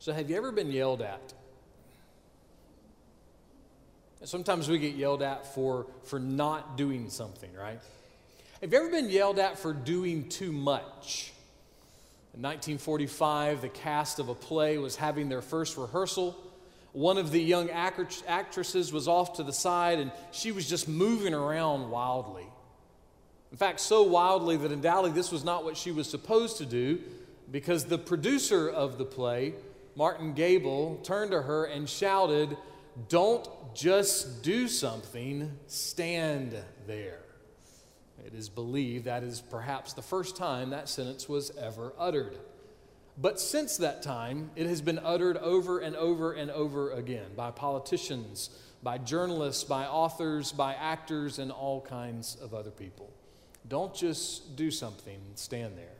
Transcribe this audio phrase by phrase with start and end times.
[0.00, 1.34] So, have you ever been yelled at?
[4.24, 7.78] Sometimes we get yelled at for, for not doing something, right?
[8.62, 11.32] Have you ever been yelled at for doing too much?
[12.32, 16.34] In 1945, the cast of a play was having their first rehearsal.
[16.92, 21.34] One of the young actresses was off to the side and she was just moving
[21.34, 22.46] around wildly.
[23.52, 26.64] In fact, so wildly that in undoubtedly this was not what she was supposed to
[26.64, 27.00] do
[27.50, 29.54] because the producer of the play,
[30.00, 32.56] Martin Gabel turned to her and shouted,
[33.10, 37.20] Don't just do something, stand there.
[38.24, 42.38] It is believed that is perhaps the first time that sentence was ever uttered.
[43.18, 47.50] But since that time, it has been uttered over and over and over again by
[47.50, 48.48] politicians,
[48.82, 53.10] by journalists, by authors, by actors, and all kinds of other people.
[53.68, 55.98] Don't just do something, stand there.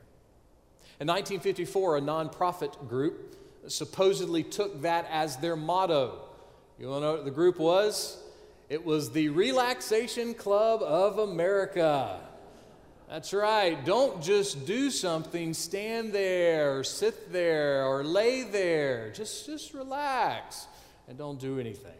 [0.99, 3.37] In 1954, a nonprofit group
[3.67, 6.19] supposedly took that as their motto.
[6.79, 8.17] You want to know what the group was?
[8.69, 12.19] It was the Relaxation Club of America.
[13.09, 13.83] That's right.
[13.83, 19.11] Don't just do something, stand there, or sit there, or lay there.
[19.11, 20.67] Just, just relax
[21.09, 21.91] and don't do anything.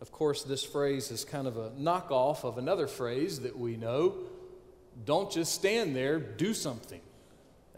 [0.00, 4.14] Of course, this phrase is kind of a knockoff of another phrase that we know
[5.04, 7.00] don't just stand there, do something.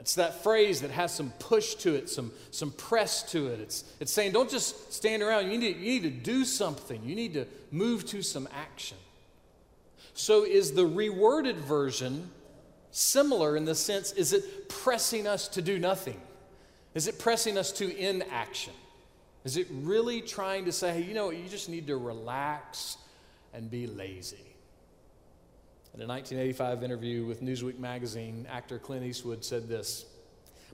[0.01, 3.61] It's that phrase that has some push to it, some, some press to it.
[3.61, 5.51] It's, it's saying, don't just stand around.
[5.51, 7.03] You need, to, you need to do something.
[7.05, 8.97] You need to move to some action.
[10.15, 12.31] So, is the reworded version
[12.91, 16.21] similar in the sense, is it pressing us to do nothing?
[16.95, 18.73] Is it pressing us to inaction?
[19.45, 22.97] Is it really trying to say, hey, you know what, you just need to relax
[23.53, 24.50] and be lazy?
[25.93, 30.07] In a 1985 interview with Newsweek magazine, actor Clint Eastwood said this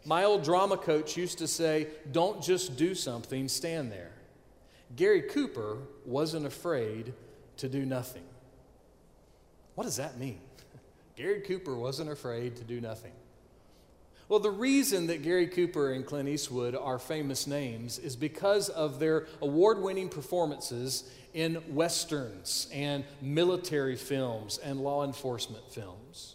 [0.04, 4.12] My old drama coach used to say, Don't just do something, stand there.
[4.94, 7.14] Gary Cooper wasn't afraid
[7.56, 8.22] to do nothing.
[9.74, 10.40] What does that mean?
[11.16, 13.12] Gary Cooper wasn't afraid to do nothing.
[14.28, 18.98] Well, the reason that Gary Cooper and Clint Eastwood are famous names is because of
[18.98, 26.34] their award winning performances in westerns and military films and law enforcement films.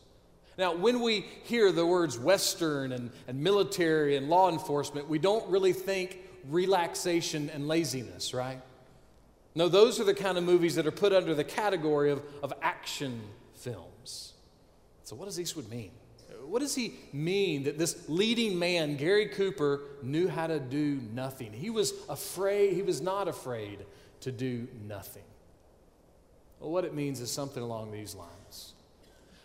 [0.58, 5.50] Now, when we hear the words western and, and military and law enforcement, we don't
[5.50, 6.20] really think
[6.50, 8.62] relaxation and laziness, right?
[9.54, 12.54] No, those are the kind of movies that are put under the category of, of
[12.62, 13.22] action
[13.56, 14.34] films.
[15.04, 15.92] So, what does Eastwood mean?
[16.52, 21.54] What does he mean that this leading man, Gary Cooper, knew how to do nothing?
[21.54, 23.86] He was afraid, he was not afraid
[24.20, 25.24] to do nothing.
[26.60, 28.74] Well, what it means is something along these lines.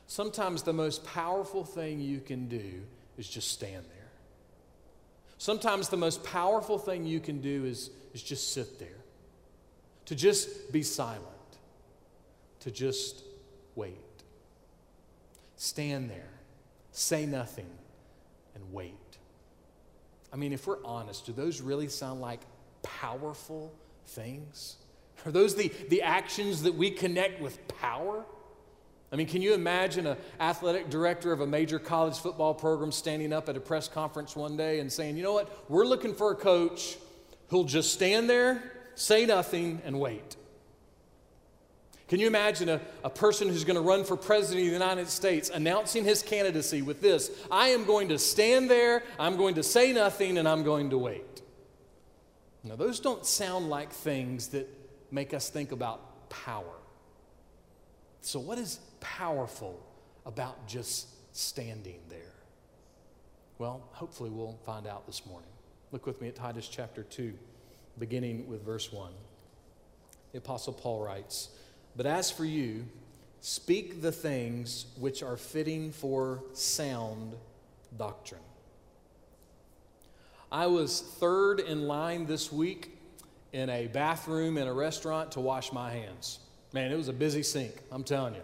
[0.09, 2.83] Sometimes the most powerful thing you can do
[3.17, 4.11] is just stand there.
[5.39, 8.89] Sometimes the most powerful thing you can do is, is just sit there,
[10.07, 11.23] to just be silent,
[12.59, 13.23] to just
[13.77, 13.95] wait.
[15.55, 16.36] Stand there,
[16.97, 17.69] say nothing,
[18.55, 18.95] and wait.
[20.33, 22.41] I mean, if we're honest, do those really sound like
[22.83, 23.73] powerful
[24.07, 24.77] things?
[25.27, 28.25] Are those the, the actions that we connect with power?
[29.13, 33.33] I mean, can you imagine an athletic director of a major college football program standing
[33.33, 36.33] up at a press conference one day and saying, you know what, we're looking for
[36.33, 36.97] a coach
[37.49, 40.37] who'll just stand there, say nothing, and wait?
[42.09, 45.09] Can you imagine a, a person who's going to run for president of the United
[45.09, 49.63] States announcing his candidacy with this I am going to stand there, I'm going to
[49.63, 51.43] say nothing, and I'm going to wait?
[52.63, 54.69] Now, those don't sound like things that
[55.11, 56.75] make us think about power.
[58.21, 59.81] So, what is powerful
[60.25, 62.35] about just standing there?
[63.59, 65.49] Well, hopefully, we'll find out this morning.
[65.93, 67.33] Look with me at Titus chapter 2,
[67.99, 69.13] beginning with verse 1.
[70.33, 71.51] The Apostle Paul writes,
[71.97, 72.85] But as for you,
[73.41, 77.35] speak the things which are fitting for sound
[77.97, 78.41] doctrine.
[80.53, 82.99] I was third in line this week
[83.53, 86.39] in a bathroom in a restaurant to wash my hands.
[86.73, 88.43] Man, it was a busy sink, I'm telling you.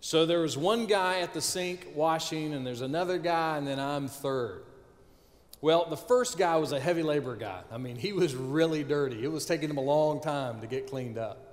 [0.00, 3.78] So there was one guy at the sink washing, and there's another guy, and then
[3.78, 4.62] I'm third.
[5.60, 7.60] Well, the first guy was a heavy labor guy.
[7.72, 9.24] I mean, he was really dirty.
[9.24, 11.45] It was taking him a long time to get cleaned up.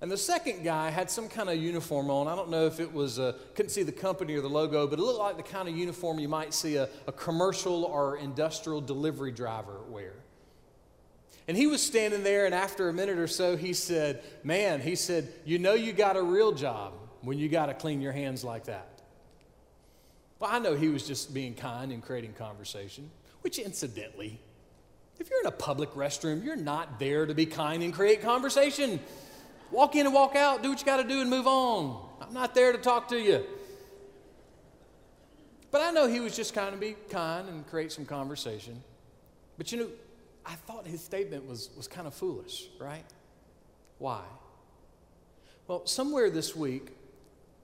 [0.00, 2.28] And the second guy had some kind of uniform on.
[2.28, 4.98] I don't know if it was, a, couldn't see the company or the logo, but
[4.98, 8.80] it looked like the kind of uniform you might see a, a commercial or industrial
[8.80, 10.12] delivery driver wear.
[11.48, 14.94] And he was standing there, and after a minute or so, he said, Man, he
[14.94, 16.92] said, you know you got a real job
[17.22, 19.00] when you got to clean your hands like that.
[20.38, 23.10] Well, I know he was just being kind and creating conversation.
[23.40, 24.38] Which, incidentally,
[25.18, 29.00] if you're in a public restroom, you're not there to be kind and create conversation.
[29.70, 32.08] Walk in and walk out, do what you got to do and move on.
[32.20, 33.44] I'm not there to talk to you.
[35.70, 38.82] But I know he was just kind of be kind and create some conversation.
[39.58, 39.88] But you know,
[40.46, 43.04] I thought his statement was, was kind of foolish, right?
[43.98, 44.22] Why?
[45.66, 46.96] Well, somewhere this week,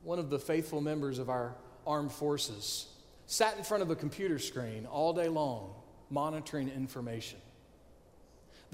[0.02, 1.54] one of the faithful members of our
[1.86, 2.86] armed forces
[3.26, 5.72] sat in front of a computer screen all day long
[6.10, 7.38] monitoring information.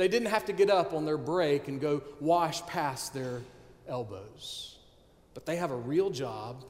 [0.01, 3.43] They didn't have to get up on their break and go wash past their
[3.87, 4.79] elbows,
[5.35, 6.65] but they have a real job,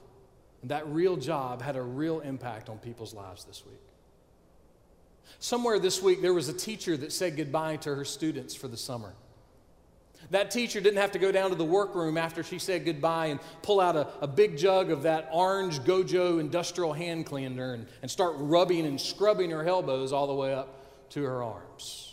[0.63, 3.79] and that real job had a real impact on people's lives this week.
[5.39, 8.77] Somewhere this week, there was a teacher that said goodbye to her students for the
[8.77, 9.13] summer.
[10.31, 13.39] That teacher didn't have to go down to the workroom after she said goodbye and
[13.63, 18.11] pull out a, a big jug of that orange Gojo industrial hand cleaner and, and
[18.11, 22.10] start rubbing and scrubbing her elbows all the way up to her arms.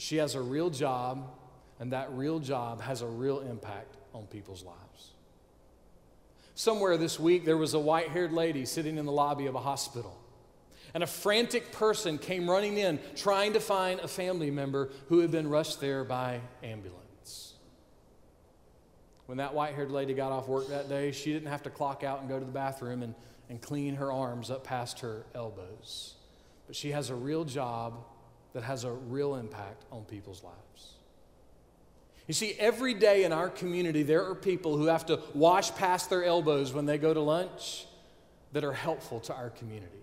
[0.00, 1.30] She has a real job,
[1.78, 5.10] and that real job has a real impact on people's lives.
[6.54, 9.60] Somewhere this week, there was a white haired lady sitting in the lobby of a
[9.60, 10.18] hospital.
[10.94, 15.30] And a frantic person came running in trying to find a family member who had
[15.30, 17.52] been rushed there by ambulance.
[19.26, 22.04] When that white haired lady got off work that day, she didn't have to clock
[22.04, 23.14] out and go to the bathroom and,
[23.50, 26.14] and clean her arms up past her elbows.
[26.66, 28.02] But she has a real job
[28.52, 30.94] that has a real impact on people's lives.
[32.26, 36.10] You see, every day in our community, there are people who have to wash past
[36.10, 37.86] their elbows when they go to lunch
[38.52, 39.98] that are helpful to our community.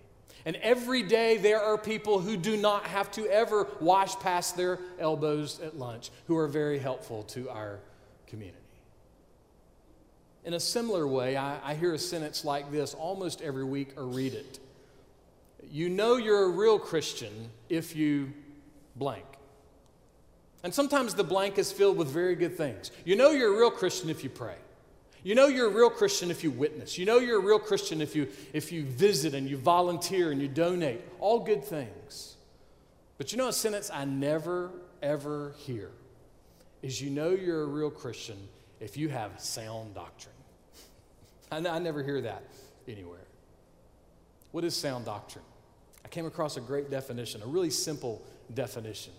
[0.46, 4.80] And every day there are people who do not have to ever wash past their
[5.00, 7.80] elbows at lunch who are very helpful to our
[8.28, 8.58] community.
[10.46, 14.06] In a similar way, I, I hear a sentence like this almost every week or
[14.06, 14.60] read it.
[15.69, 18.31] You know you're a real Christian if you
[18.95, 19.25] blank.
[20.63, 22.92] And sometimes the blank is filled with very good things.
[23.06, 24.56] You know you're a real Christian if you pray.
[25.24, 26.98] You know you're a real Christian if you witness.
[26.98, 30.42] You know you're a real Christian if you, if you visit and you volunteer and
[30.42, 31.01] you donate.
[31.19, 32.36] All good things.
[33.18, 34.71] But you know a sentence I never,
[35.01, 35.92] ever hear
[36.81, 38.38] is you know you're a real Christian
[38.80, 40.36] if you have sound doctrine.
[41.51, 42.44] I, I never hear that
[42.88, 43.27] anywhere.
[44.57, 45.45] What is sound doctrine?
[46.04, 48.25] I came across a great definition, a really simple
[48.56, 49.13] definition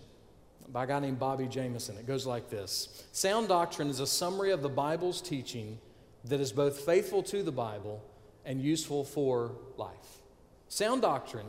[0.67, 1.95] by a guy named Bobby Jamieson.
[1.95, 5.79] It goes like this Sound doctrine is a summary of the Bible's teaching
[6.25, 8.03] that is both faithful to the Bible
[8.43, 10.19] and useful for life.
[10.67, 11.47] Sound doctrine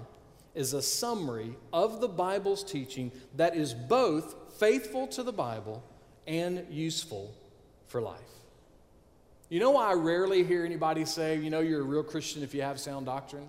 [0.55, 5.83] is a summary of the Bible's teaching that is both faithful to the Bible
[6.29, 7.35] and useful
[7.89, 8.21] for life.
[9.49, 12.55] You know why I rarely hear anybody say, you know, you're a real Christian if
[12.55, 13.49] you have sound doctrine?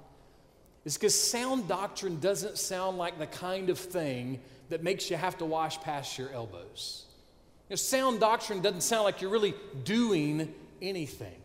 [0.86, 4.39] It's because sound doctrine doesn't sound like the kind of thing
[4.69, 7.06] that makes you have to wash past your elbows.
[7.69, 11.36] You know, sound doctrine doesn't sound like you're really doing anything.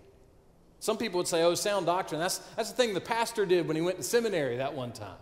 [0.81, 3.77] Some people would say, oh, sound doctrine, that's, that's the thing the pastor did when
[3.77, 5.17] he went to seminary that one time.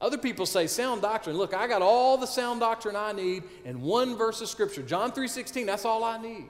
[0.00, 1.36] Other people say sound doctrine.
[1.36, 4.82] Look, I got all the sound doctrine I need in one verse of scripture.
[4.82, 6.48] John 3:16, that's all I need.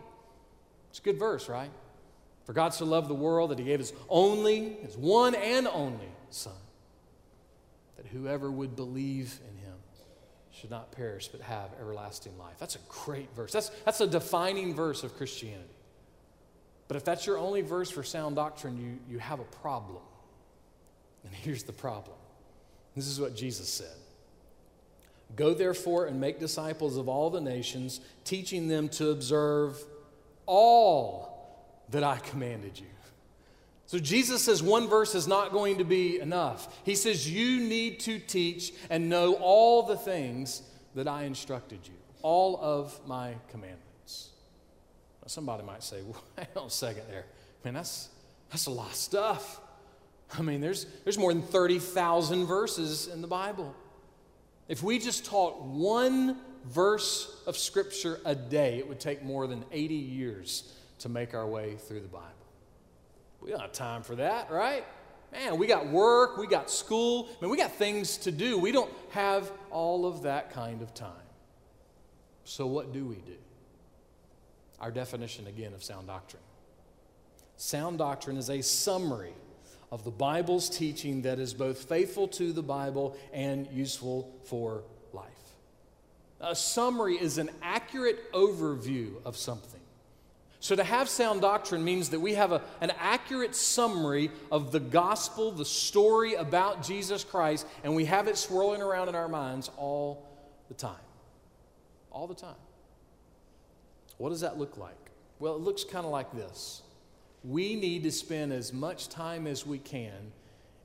[0.91, 1.71] It's a good verse, right?
[2.45, 6.09] For God so loved the world that he gave his only, his one and only
[6.31, 6.53] son,
[7.97, 9.75] that whoever would believe in him
[10.51, 12.57] should not perish but have everlasting life.
[12.59, 13.53] That's a great verse.
[13.53, 15.69] That's, that's a defining verse of Christianity.
[16.87, 20.03] But if that's your only verse for sound doctrine, you, you have a problem.
[21.25, 22.17] And here's the problem
[22.95, 23.97] this is what Jesus said
[25.35, 29.83] Go therefore and make disciples of all the nations, teaching them to observe
[30.47, 31.34] all
[31.91, 32.87] that I commanded you.
[33.87, 36.81] So Jesus says one verse is not going to be enough.
[36.85, 40.63] He says you need to teach and know all the things
[40.95, 44.31] that I instructed you, all of my commandments.
[45.21, 47.27] Now Somebody might say, well, hang on a second there.
[47.65, 48.09] Man, that's,
[48.51, 49.61] that's a lot of stuff.
[50.37, 53.75] I mean, there's, there's more than 30,000 verses in the Bible.
[54.67, 59.65] If we just taught one verse of Scripture a day, it would take more than
[59.71, 62.29] 80 years to make our way through the Bible.
[63.41, 64.85] We don't have time for that, right?
[65.33, 68.59] Man, we got work, we got school, I mean, we got things to do.
[68.59, 71.11] We don't have all of that kind of time.
[72.45, 73.35] So, what do we do?
[74.85, 76.43] our definition again of sound doctrine.
[77.57, 79.33] Sound doctrine is a summary
[79.91, 84.83] of the Bible's teaching that is both faithful to the Bible and useful for
[85.15, 85.25] life.
[86.41, 89.74] A summary is an accurate overview of something.
[90.65, 94.81] So, to have sound doctrine means that we have a, an accurate summary of the
[94.81, 99.71] gospel, the story about Jesus Christ, and we have it swirling around in our minds
[99.77, 100.27] all
[100.69, 101.05] the time.
[102.11, 102.55] All the time.
[104.17, 104.97] What does that look like?
[105.39, 106.81] Well, it looks kind of like this.
[107.45, 110.33] We need to spend as much time as we can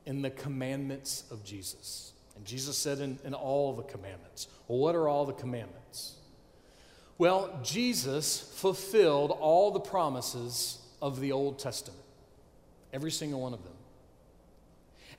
[0.05, 2.11] in the commandments of Jesus.
[2.35, 4.49] And Jesus said in, in all the commandments.
[4.67, 6.18] Well, what are all the commandments?
[7.19, 12.01] Well, Jesus fulfilled all the promises of the Old Testament,
[12.93, 13.73] every single one of them.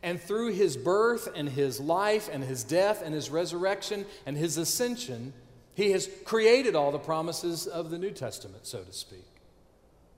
[0.02, 4.56] And through his birth and his life and his death and his resurrection and his
[4.56, 5.34] ascension,
[5.74, 9.26] he has created all the promises of the New Testament, so to speak.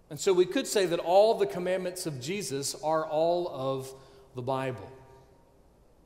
[0.09, 3.93] And so we could say that all the commandments of Jesus are all of
[4.37, 4.89] the Bible.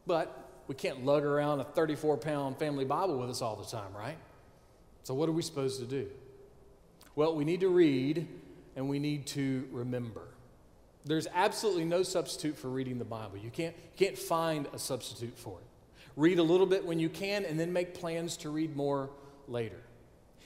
[0.07, 3.93] But we can't lug around a 34 pound family Bible with us all the time,
[3.95, 4.17] right?
[5.07, 6.09] So, what are we supposed to do?
[7.15, 8.27] Well, we need to read
[8.75, 10.23] and we need to remember.
[11.05, 13.37] There's absolutely no substitute for reading the Bible.
[13.37, 16.11] You can't, you can't find a substitute for it.
[16.17, 19.09] Read a little bit when you can and then make plans to read more
[19.47, 19.79] later.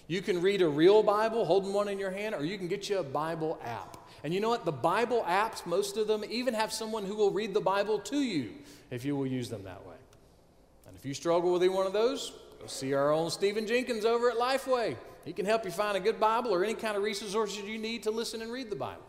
[0.08, 2.90] You can read a real Bible, holding one in your hand, or you can get
[2.90, 3.96] you a Bible app.
[4.24, 4.66] And you know what?
[4.66, 8.18] The Bible apps, most of them, even have someone who will read the Bible to
[8.18, 8.50] you
[8.90, 9.96] if you will use them that way.
[10.86, 14.04] And if you struggle with either one of those, Go see our own Stephen Jenkins
[14.04, 14.96] over at Lifeway.
[15.24, 18.04] He can help you find a good Bible or any kind of resources you need
[18.04, 19.02] to listen and read the Bible.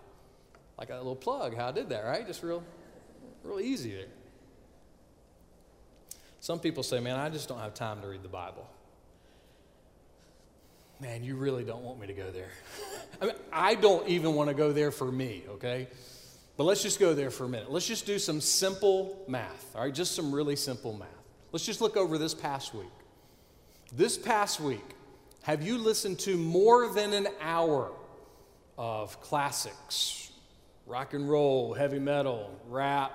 [0.77, 2.25] Like a little plug, how I did that, right?
[2.25, 2.63] Just real,
[3.43, 4.05] real easy there.
[6.39, 8.67] Some people say, man, I just don't have time to read the Bible.
[10.99, 12.49] Man, you really don't want me to go there.
[13.21, 15.87] I mean, I don't even want to go there for me, okay?
[16.57, 17.71] But let's just go there for a minute.
[17.71, 19.93] Let's just do some simple math, all right?
[19.93, 21.07] Just some really simple math.
[21.51, 22.87] Let's just look over this past week.
[23.93, 24.95] This past week,
[25.41, 27.91] have you listened to more than an hour
[28.77, 30.31] of classics,
[30.85, 33.11] rock and roll, heavy metal, rap,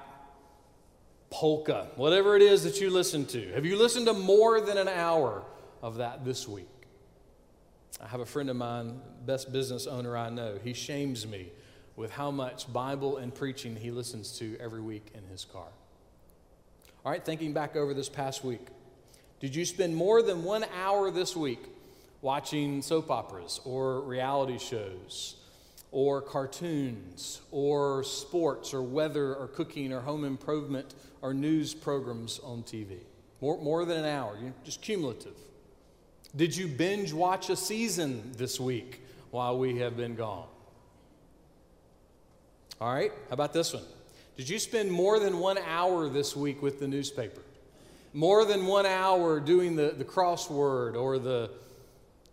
[1.31, 3.53] polka, whatever it is that you listen to?
[3.53, 5.45] Have you listened to more than an hour
[5.81, 6.69] of that this week?
[7.99, 10.59] I have a friend of mine, best business owner I know.
[10.63, 11.53] He shames me
[11.97, 15.69] with how much Bible and preaching he listens to every week in his car.
[17.03, 18.67] All right, thinking back over this past week,
[19.41, 21.63] did you spend more than one hour this week
[22.23, 25.37] watching soap operas or reality shows
[25.91, 32.63] or cartoons or sports or weather or cooking or home improvement or news programs on
[32.63, 32.99] TV?
[33.41, 35.37] More, more than an hour, just cumulative.
[36.35, 40.47] Did you binge watch a season this week while we have been gone?
[42.81, 43.85] All right, how about this one?
[44.37, 47.41] Did you spend more than one hour this week with the newspaper?
[48.17, 51.51] More than one hour doing the, the crossword or the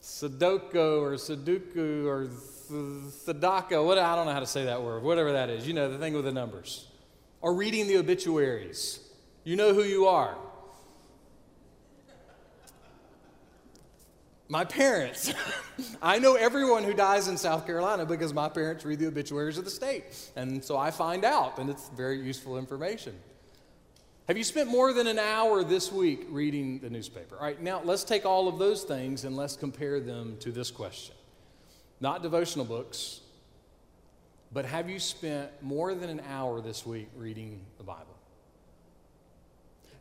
[0.02, 5.34] Sudoku or Sudoku or Sadaka, what, I don't know how to say that word, whatever
[5.34, 6.88] that is, you know, the thing with the numbers.
[7.42, 9.02] Or reading the obituaries.
[9.44, 10.38] You know who you are.
[14.48, 15.34] My parents.
[16.02, 19.66] I know everyone who dies in South Carolina because my parents read the obituaries of
[19.66, 20.06] the state.
[20.38, 23.16] And so I find out, and it's very useful information.
[24.28, 27.36] Have you spent more than an hour this week reading the newspaper?
[27.36, 30.72] All right, now let's take all of those things and let's compare them to this
[30.72, 31.14] question.
[32.00, 33.20] Not devotional books,
[34.54, 38.16] but have you spent more than an hour this week reading the Bible?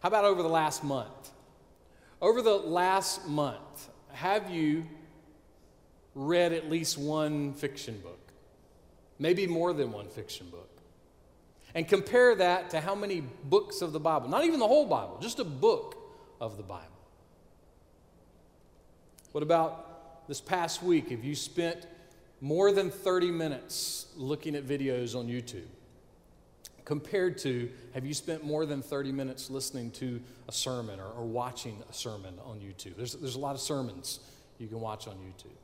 [0.01, 1.31] How about over the last month?
[2.21, 4.85] Over the last month, have you
[6.15, 8.21] read at least one fiction book?
[9.19, 10.72] Maybe more than one fiction book.
[11.75, 15.19] And compare that to how many books of the Bible, not even the whole Bible,
[15.21, 15.97] just a book
[16.41, 16.87] of the Bible.
[19.33, 21.11] What about this past week?
[21.11, 21.87] Have you spent
[22.41, 25.67] more than 30 minutes looking at videos on YouTube?
[26.85, 31.25] Compared to, have you spent more than 30 minutes listening to a sermon or, or
[31.25, 32.97] watching a sermon on YouTube?
[32.97, 34.21] There's, there's a lot of sermons
[34.59, 35.57] you can watch on YouTube.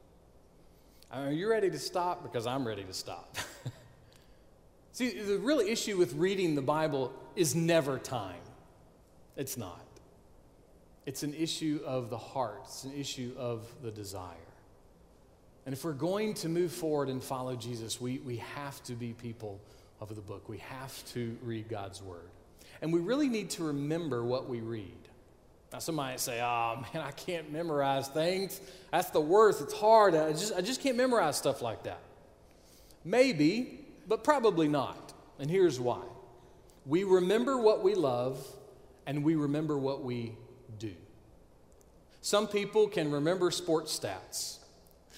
[1.11, 2.23] Are you ready to stop?
[2.23, 3.37] Because I'm ready to stop.
[4.99, 8.41] See, the real issue with reading the Bible is never time.
[9.37, 9.87] It's not.
[11.07, 14.35] It's an issue of the heart, it's an issue of the desire.
[15.67, 19.13] And if we're going to move forward and follow Jesus, we, we have to be
[19.13, 19.61] people
[20.01, 20.49] of the book.
[20.49, 22.29] We have to read God's word.
[22.83, 24.99] And we really need to remember what we read.
[25.73, 28.61] Now, somebody say, oh man, I can't memorize things.
[28.91, 29.61] That's the worst.
[29.61, 30.17] It's hard.
[30.17, 32.01] I just, I just can't memorize stuff like that.
[33.05, 35.13] Maybe but probably not.
[35.39, 36.03] And here's why
[36.85, 38.45] we remember what we love
[39.07, 40.37] and we remember what we
[40.79, 40.95] do.
[42.23, 44.59] Some people can remember sports stats.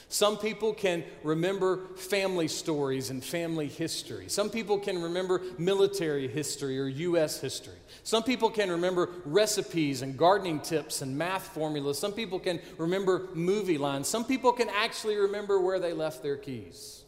[0.09, 4.29] Some people can remember family stories and family history.
[4.29, 7.41] Some people can remember military history or U.S.
[7.41, 7.79] history.
[8.03, 11.97] Some people can remember recipes and gardening tips and math formulas.
[11.97, 14.09] Some people can remember movie lines.
[14.09, 17.05] Some people can actually remember where they left their keys.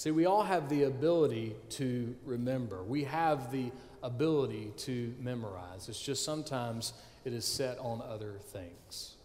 [0.00, 3.70] See, we all have the ability to remember, we have the
[4.02, 5.90] ability to memorize.
[5.90, 6.94] It's just sometimes
[7.26, 9.16] it is set on other things.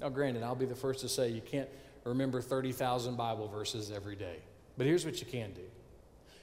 [0.00, 1.68] Now, granted, I'll be the first to say you can't
[2.04, 4.38] remember 30,000 Bible verses every day.
[4.78, 5.60] But here's what you can do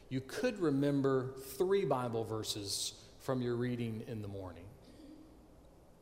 [0.10, 4.66] you could remember three Bible verses from your reading in the morning.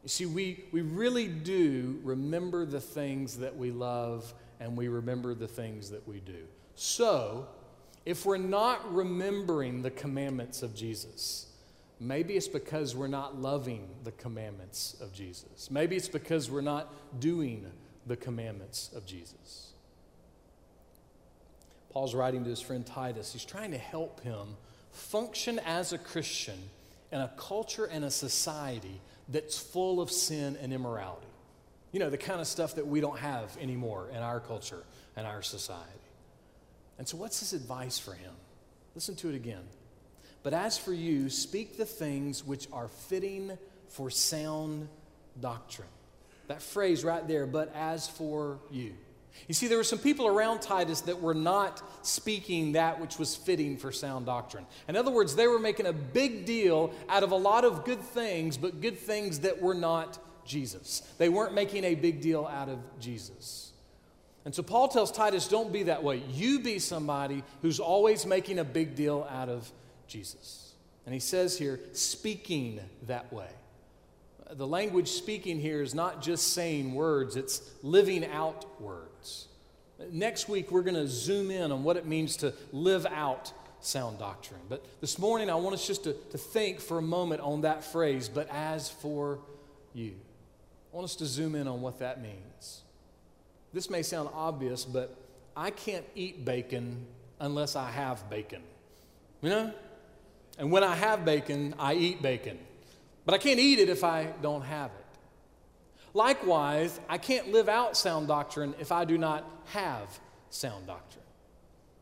[0.03, 5.33] You see, we, we really do remember the things that we love and we remember
[5.33, 6.43] the things that we do.
[6.75, 7.47] So,
[8.09, 11.49] if we're not remembering the commandments of Jesus,
[11.99, 15.69] Maybe it's because we're not loving the commandments of Jesus.
[15.69, 17.65] Maybe it's because we're not doing
[18.07, 19.73] the commandments of Jesus.
[21.89, 23.33] Paul's writing to his friend Titus.
[23.33, 24.55] He's trying to help him
[24.91, 26.57] function as a Christian
[27.11, 31.27] in a culture and a society that's full of sin and immorality.
[31.91, 34.83] You know, the kind of stuff that we don't have anymore in our culture
[35.17, 35.89] and our society.
[36.99, 38.33] And so, what's his advice for him?
[38.93, 39.63] Listen to it again.
[40.43, 44.87] But as for you, speak the things which are fitting for sound
[45.39, 45.87] doctrine.
[46.47, 48.93] That phrase right there, but as for you.
[49.47, 53.35] You see, there were some people around Titus that were not speaking that which was
[53.35, 54.65] fitting for sound doctrine.
[54.87, 58.01] In other words, they were making a big deal out of a lot of good
[58.01, 61.01] things, but good things that were not Jesus.
[61.17, 63.68] They weren't making a big deal out of Jesus.
[64.45, 66.23] And so Paul tells Titus, don't be that way.
[66.31, 69.69] You be somebody who's always making a big deal out of
[70.07, 70.73] Jesus.
[71.05, 73.49] And he says here, speaking that way.
[74.51, 79.47] The language speaking here is not just saying words, it's living out words.
[80.11, 84.19] Next week, we're going to zoom in on what it means to live out sound
[84.19, 84.61] doctrine.
[84.69, 87.83] But this morning, I want us just to, to think for a moment on that
[87.83, 89.39] phrase, but as for
[89.93, 90.13] you.
[90.91, 92.81] I want us to zoom in on what that means.
[93.73, 95.15] This may sound obvious, but
[95.55, 97.05] I can't eat bacon
[97.39, 98.61] unless I have bacon.
[99.41, 99.73] You know?
[100.57, 102.59] And when I have bacon, I eat bacon.
[103.25, 105.05] But I can't eat it if I don't have it.
[106.13, 111.23] Likewise, I can't live out sound doctrine if I do not have sound doctrine.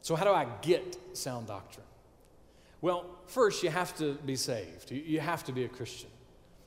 [0.01, 1.86] So, how do I get sound doctrine?
[2.80, 6.10] Well, first, you have to be saved, you have to be a Christian.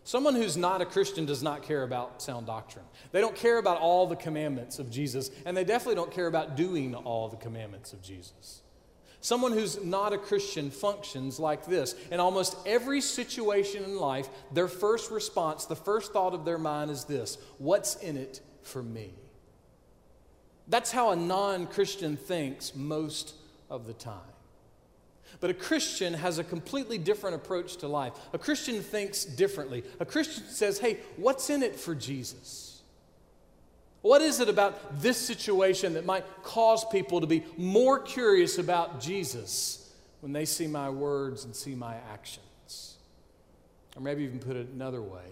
[0.05, 2.85] Someone who's not a Christian does not care about sound doctrine.
[3.13, 6.57] They don't care about all the commandments of Jesus, and they definitely don't care about
[6.57, 8.63] doing all the commandments of Jesus.
[9.21, 11.95] Someone who's not a Christian functions like this.
[12.11, 16.91] In almost every situation in life, their first response, the first thought of their mind
[16.91, 19.13] is this What's in it for me?
[20.69, 23.35] That's how a non Christian thinks most
[23.69, 24.21] of the time.
[25.39, 28.13] But a Christian has a completely different approach to life.
[28.33, 29.85] A Christian thinks differently.
[30.01, 32.83] A Christian says, Hey, what's in it for Jesus?
[34.03, 39.01] What is it about this situation that might cause people to be more curious about
[39.01, 42.97] Jesus when they see my words and see my actions?
[43.95, 45.27] Or maybe even put it another way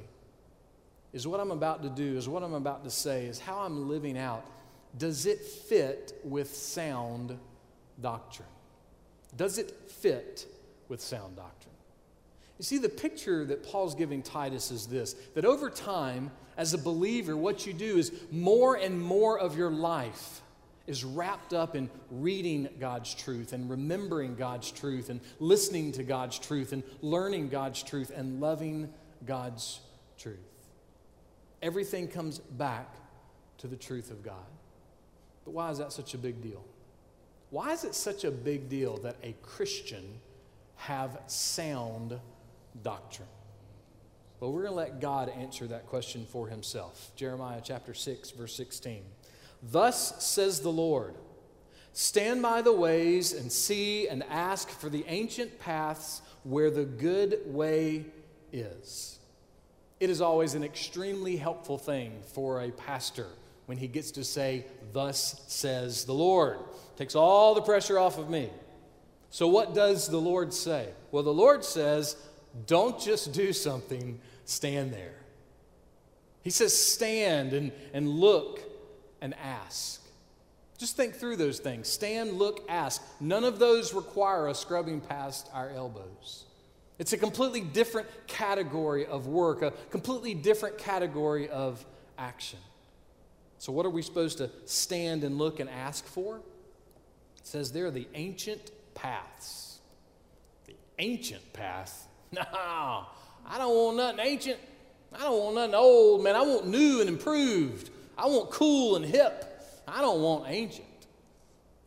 [1.13, 3.89] is what I'm about to do, is what I'm about to say, is how I'm
[3.89, 4.45] living out.
[4.97, 7.39] Does it fit with sound
[8.01, 8.49] doctrine?
[9.37, 10.47] Does it fit
[10.89, 11.75] with sound doctrine?
[12.59, 16.79] You see, the picture that Paul's giving Titus is this that over time, as a
[16.79, 20.41] believer, what you do is more and more of your life
[20.89, 26.39] is wrapped up in reading God's truth and remembering God's truth and listening to God's
[26.39, 28.93] truth and learning God's truth and loving
[29.25, 29.81] God's
[30.19, 30.39] truth.
[31.63, 32.93] Everything comes back
[33.59, 34.47] to the truth of God.
[35.45, 36.65] But why is that such a big deal?
[37.51, 40.21] Why is it such a big deal that a Christian
[40.77, 42.19] have sound
[42.83, 43.29] doctrine?
[44.41, 47.11] Well, we're going to let God answer that question for himself.
[47.17, 49.03] Jeremiah chapter 6, verse 16.
[49.63, 51.15] Thus says the Lord
[51.93, 57.41] Stand by the ways and see and ask for the ancient paths where the good
[57.47, 58.05] way
[58.53, 59.19] is.
[59.99, 63.27] It is always an extremely helpful thing for a pastor
[63.67, 66.59] when he gets to say, Thus says the Lord.
[66.99, 68.51] Takes all the pressure off of me.
[69.31, 70.89] So, what does the Lord say?
[71.13, 72.17] Well, the Lord says,
[72.67, 75.15] don't just do something, stand there.
[76.43, 78.59] He says, stand and, and look
[79.21, 80.03] and ask.
[80.77, 81.87] Just think through those things.
[81.87, 83.01] Stand, look, ask.
[83.21, 86.47] None of those require us scrubbing past our elbows.
[86.99, 91.87] It's a completely different category of work, a completely different category of
[92.19, 92.59] action.
[93.59, 96.41] So, what are we supposed to stand and look and ask for?
[97.49, 99.79] Says there the ancient paths.
[100.67, 102.07] The ancient path?
[102.31, 104.59] No, I don't want nothing ancient.
[105.15, 106.37] I don't want nothing old, man.
[106.37, 107.89] I want new and improved.
[108.19, 109.65] I want cool and hip.
[109.89, 110.85] I don't want ancient.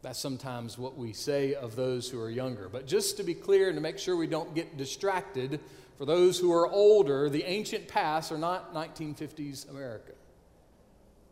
[0.02, 2.69] That's sometimes what we say of those who are younger.
[2.69, 5.60] But just to be clear and to make sure we don't get distracted,
[6.00, 10.13] for those who are older, the ancient paths are not 1950s America.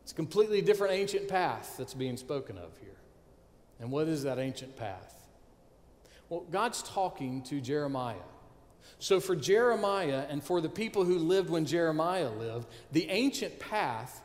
[0.03, 2.98] It's a completely different ancient path that's being spoken of here.
[3.79, 5.15] And what is that ancient path?
[6.27, 8.15] Well, God's talking to Jeremiah.
[8.99, 14.21] So, for Jeremiah and for the people who lived when Jeremiah lived, the ancient path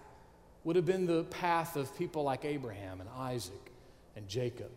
[0.64, 3.72] would have been the path of people like Abraham and Isaac
[4.16, 4.70] and Jacob,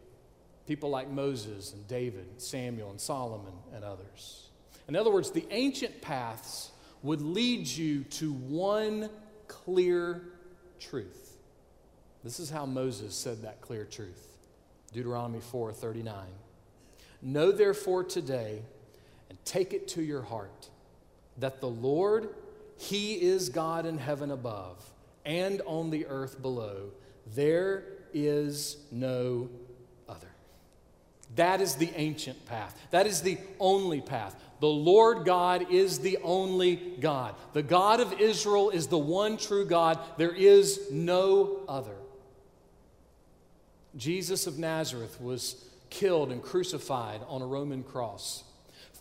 [0.67, 4.49] people like Moses and David, and Samuel and Solomon and others.
[4.87, 6.71] In other words, the ancient paths
[7.03, 9.09] would lead you to one
[9.47, 10.21] clear
[10.79, 11.37] truth.
[12.23, 14.36] This is how Moses said that clear truth.
[14.93, 16.13] Deuteronomy 4:39.
[17.21, 18.61] Know therefore today
[19.29, 20.69] and take it to your heart
[21.37, 22.29] that the Lord
[22.77, 24.91] he is God in heaven above
[25.25, 26.91] and on the earth below.
[27.35, 29.49] There is no
[30.07, 30.29] other.
[31.35, 32.79] That is the ancient path.
[32.91, 34.35] That is the only path.
[34.59, 37.35] The Lord God is the only God.
[37.53, 39.99] The God of Israel is the one true God.
[40.17, 41.96] There is no other.
[43.97, 48.43] Jesus of Nazareth was killed and crucified on a Roman cross.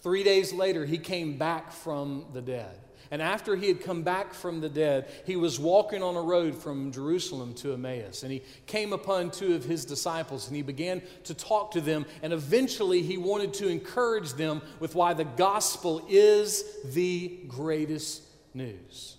[0.02, 2.78] Three days later, he came back from the dead.
[3.11, 6.56] And after he had come back from the dead, he was walking on a road
[6.56, 8.22] from Jerusalem to Emmaus.
[8.22, 12.04] And he came upon two of his disciples and he began to talk to them.
[12.22, 18.22] And eventually, he wanted to encourage them with why the gospel is the greatest
[18.54, 19.16] news.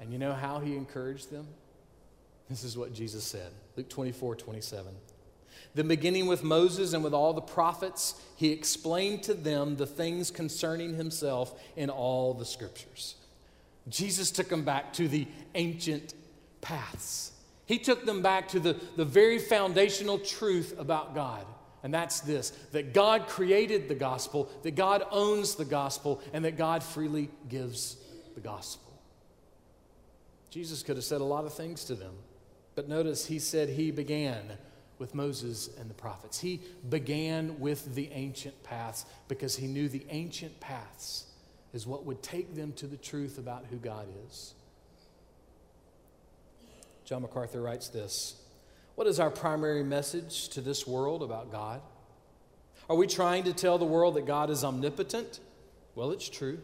[0.00, 1.46] And you know how he encouraged them?
[2.52, 4.94] This is what Jesus said Luke 24 27.
[5.74, 10.30] Then, beginning with Moses and with all the prophets, he explained to them the things
[10.30, 13.14] concerning himself in all the scriptures.
[13.88, 16.12] Jesus took them back to the ancient
[16.60, 17.32] paths.
[17.64, 21.46] He took them back to the, the very foundational truth about God.
[21.82, 26.58] And that's this that God created the gospel, that God owns the gospel, and that
[26.58, 27.96] God freely gives
[28.34, 28.92] the gospel.
[30.50, 32.12] Jesus could have said a lot of things to them,
[32.74, 34.58] but notice he said he began
[34.98, 36.38] with Moses and the prophets.
[36.40, 41.26] He began with the ancient paths because he knew the ancient paths
[41.72, 44.54] is what would take them to the truth about who God is.
[47.04, 48.36] John MacArthur writes this
[48.94, 51.80] What is our primary message to this world about God?
[52.88, 55.40] Are we trying to tell the world that God is omnipotent?
[55.94, 56.58] Well, it's true.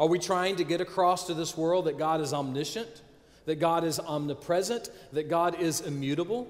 [0.00, 3.02] Are we trying to get across to this world that God is omniscient,
[3.48, 6.46] that God is omnipresent, that God is immutable?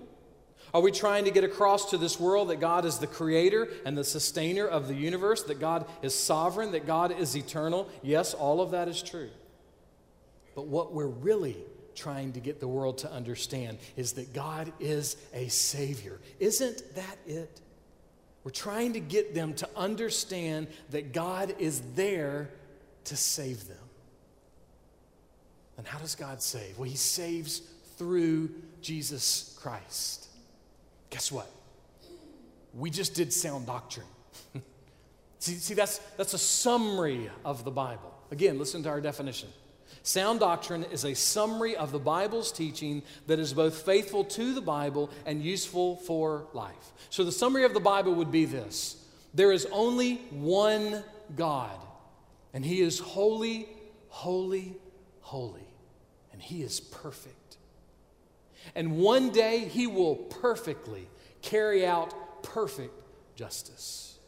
[0.75, 3.97] Are we trying to get across to this world that God is the creator and
[3.97, 7.89] the sustainer of the universe, that God is sovereign, that God is eternal?
[8.03, 9.31] Yes, all of that is true.
[10.57, 11.57] But what we're really
[11.95, 16.19] trying to get the world to understand is that God is a Savior.
[16.41, 17.61] Isn't that it?
[18.43, 22.51] We're trying to get them to understand that God is there
[23.05, 23.88] to save them.
[25.79, 26.79] And how does God save?
[26.79, 27.63] Well, He saves
[27.97, 28.51] through
[28.83, 30.27] Jesus Christ.
[31.11, 31.51] Guess what?
[32.75, 34.07] We just did sound doctrine.
[35.39, 38.15] see, see that's, that's a summary of the Bible.
[38.31, 39.49] Again, listen to our definition.
[40.03, 44.61] Sound doctrine is a summary of the Bible's teaching that is both faithful to the
[44.61, 46.93] Bible and useful for life.
[47.11, 51.03] So, the summary of the Bible would be this there is only one
[51.37, 51.79] God,
[52.55, 53.69] and He is holy,
[54.09, 54.77] holy,
[55.21, 55.68] holy,
[56.39, 57.49] and He is perfect.
[58.75, 61.09] And one day he will perfectly
[61.43, 62.95] carry out perfect
[63.37, 64.19] justice.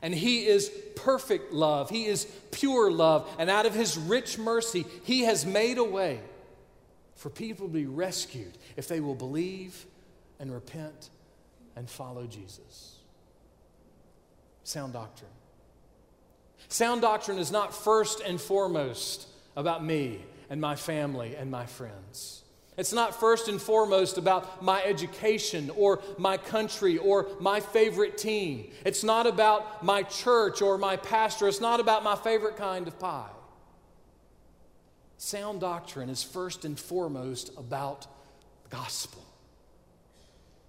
[0.00, 1.90] And he is perfect love.
[1.90, 3.28] He is pure love.
[3.38, 6.20] And out of his rich mercy, he has made a way
[7.16, 9.86] for people to be rescued if they will believe
[10.38, 11.10] and repent
[11.74, 12.96] and follow Jesus.
[14.62, 15.30] Sound doctrine.
[16.68, 22.42] Sound doctrine is not first and foremost about me and my family and my friends.
[22.78, 28.70] It's not first and foremost about my education or my country or my favorite team.
[28.86, 31.48] It's not about my church or my pastor.
[31.48, 33.30] It's not about my favorite kind of pie.
[35.16, 38.06] Sound doctrine is first and foremost about
[38.62, 39.24] the gospel.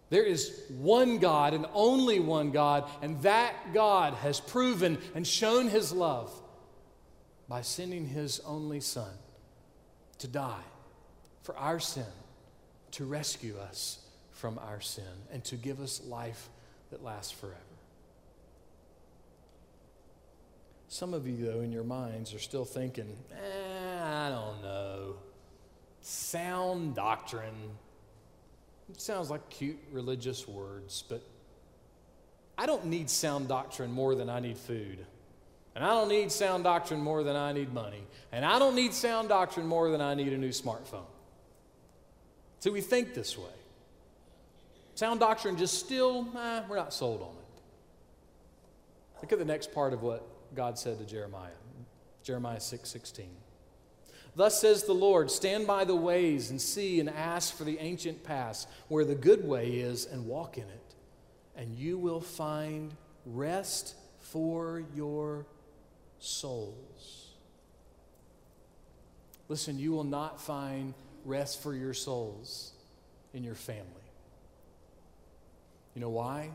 [0.09, 5.67] There is one God and only one God, and that God has proven and shown
[5.67, 6.33] his love
[7.47, 9.11] by sending his only Son
[10.19, 10.63] to die
[11.41, 12.05] for our sin
[12.91, 13.99] to rescue us
[14.31, 16.49] from our sin and to give us life
[16.91, 17.57] that lasts forever.
[20.87, 25.15] Some of you, though, in your minds are still thinking, eh, I don't know.
[26.01, 27.69] Sound doctrine.
[28.89, 31.21] It sounds like cute religious words, but
[32.57, 35.05] I don't need sound doctrine more than I need food.
[35.75, 38.03] And I don't need sound doctrine more than I need money.
[38.31, 41.05] And I don't need sound doctrine more than I need a new smartphone.
[42.59, 43.45] So we think this way.
[44.95, 47.61] Sound doctrine just still, eh, we're not sold on it.
[49.21, 51.51] Look at the next part of what God said to Jeremiah.
[52.23, 53.29] Jeremiah 6 16.
[54.35, 58.23] Thus says the Lord Stand by the ways and see and ask for the ancient
[58.23, 60.95] paths where the good way is and walk in it,
[61.55, 62.93] and you will find
[63.25, 65.45] rest for your
[66.19, 67.27] souls.
[69.47, 70.93] Listen, you will not find
[71.25, 72.71] rest for your souls
[73.33, 73.85] in your family.
[75.95, 76.51] You know why?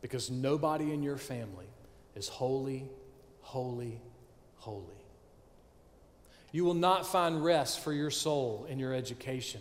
[0.00, 1.66] Because nobody in your family
[2.16, 2.88] is holy,
[3.42, 4.00] holy,
[4.56, 4.84] holy.
[6.52, 9.60] You will not find rest for your soul in your education,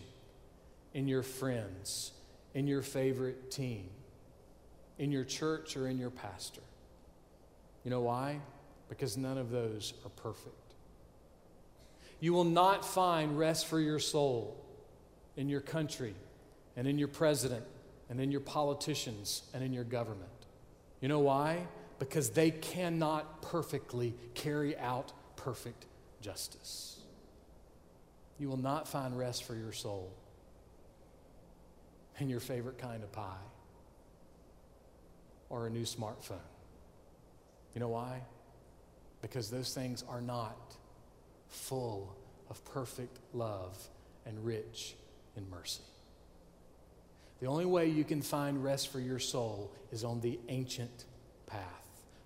[0.93, 2.13] in your friends,
[2.54, 3.89] in your favorite team,
[4.98, 6.62] in your church, or in your pastor.
[7.84, 8.39] You know why?
[8.89, 10.56] Because none of those are perfect.
[12.19, 14.58] You will not find rest for your soul
[15.38, 16.15] in your country
[16.75, 17.63] and in your president
[18.10, 20.30] and in your politicians and in your government.
[21.02, 21.67] You know why?
[21.99, 25.86] Because they cannot perfectly carry out perfect
[26.21, 26.99] justice.
[28.38, 30.12] You will not find rest for your soul
[32.19, 33.45] in your favorite kind of pie
[35.49, 36.39] or a new smartphone.
[37.73, 38.21] You know why?
[39.21, 40.75] Because those things are not
[41.47, 42.15] full
[42.49, 43.77] of perfect love
[44.25, 44.95] and rich
[45.36, 45.84] in mercy.
[47.39, 51.05] The only way you can find rest for your soul is on the ancient
[51.47, 51.63] path,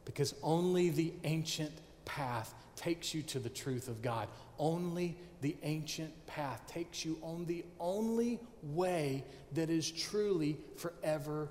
[0.05, 1.71] because only the ancient
[2.05, 4.27] path takes you to the truth of God.
[4.57, 11.49] Only the ancient path takes you on the only way that is truly forever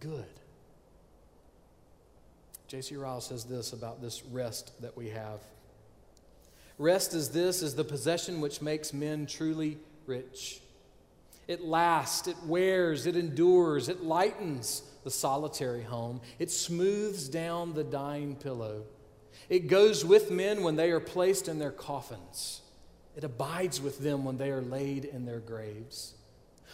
[0.00, 0.24] good.
[2.68, 2.96] J.C.
[2.96, 5.40] Ryle says this about this rest that we have.
[6.78, 10.60] Rest is this is the possession which makes men truly rich.
[11.48, 17.84] It lasts, it wears, it endures, it lightens the solitary home, it smooths down the
[17.84, 18.82] dying pillow.
[19.48, 22.62] It goes with men when they are placed in their coffins.
[23.16, 26.14] It abides with them when they are laid in their graves.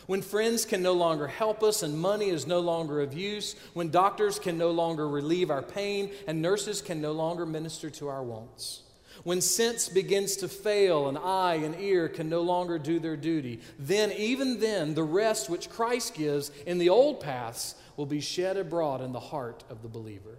[0.06, 3.90] When friends can no longer help us and money is no longer of use, when
[3.90, 8.22] doctors can no longer relieve our pain and nurses can no longer minister to our
[8.22, 8.82] wants.
[9.24, 13.60] When sense begins to fail and eye and ear can no longer do their duty,
[13.78, 18.56] then, even then, the rest which Christ gives in the old paths will be shed
[18.56, 20.38] abroad in the heart of the believer.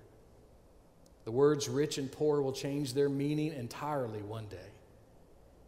[1.23, 4.57] The words rich and poor will change their meaning entirely one day.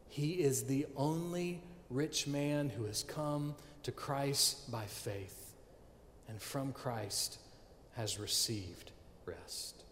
[0.09, 5.53] He is the only rich man who has come to Christ by faith,
[6.27, 7.37] and from Christ
[7.95, 8.91] has received
[9.27, 9.83] rest.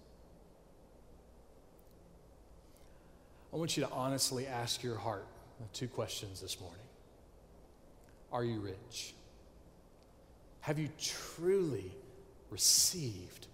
[3.53, 5.27] I want you to honestly ask your heart
[5.73, 6.85] two questions this morning
[8.31, 9.13] Are you rich?
[10.61, 11.91] Have you truly
[12.49, 13.45] received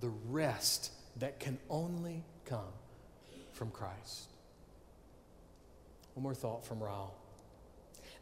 [0.00, 2.74] the rest that can only come
[3.54, 4.28] from Christ?
[6.12, 7.14] One more thought from Ryle.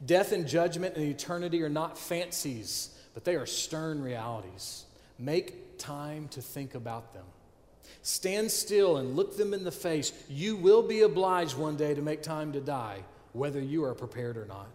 [0.04, 4.84] Death and judgment and eternity are not fancies, but they are stern realities.
[5.18, 7.24] Make time to think about them.
[8.02, 10.12] Stand still and look them in the face.
[10.28, 14.36] You will be obliged one day to make time to die, whether you are prepared
[14.36, 14.68] or not.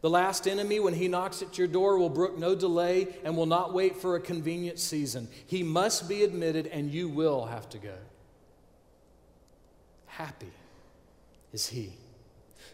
[0.00, 3.46] The last enemy, when he knocks at your door, will brook no delay and will
[3.46, 5.28] not wait for a convenient season.
[5.46, 7.94] He must be admitted, and you will have to go.
[10.06, 10.52] Happy
[11.52, 11.92] is he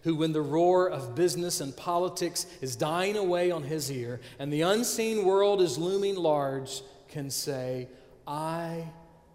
[0.04, 4.52] who, when the roar of business and politics is dying away on his ear and
[4.52, 7.88] the unseen world is looming large, can say,
[8.26, 8.84] I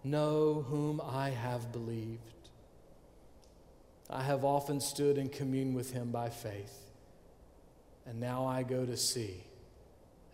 [0.04, 2.20] know whom I have believed.
[4.08, 6.78] I have often stood in commune with him by faith,
[8.06, 9.42] and now I go to see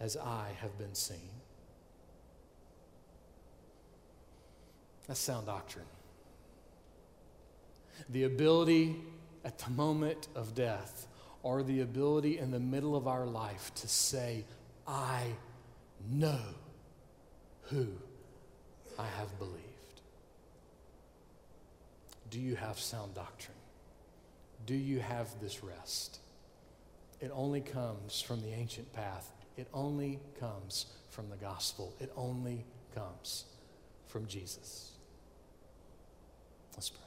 [0.01, 1.31] as I have been seen.
[5.07, 5.85] That's sound doctrine.
[8.11, 8.97] The ability
[9.47, 11.07] at the moment of death
[11.45, 14.45] or the ability in the middle of our life to say,
[14.89, 15.23] I
[16.11, 16.41] know
[17.63, 17.87] who
[18.99, 19.63] I have believed.
[22.29, 23.57] Do you have sound doctrine?
[24.67, 26.19] Do you have this rest?
[27.21, 29.31] It only comes from the ancient path.
[29.57, 31.95] It only comes from the gospel.
[32.01, 33.45] It only comes
[34.09, 34.91] from Jesus.
[36.75, 37.06] Let's pray.